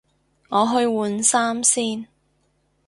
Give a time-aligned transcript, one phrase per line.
[0.49, 2.07] 我去換衫先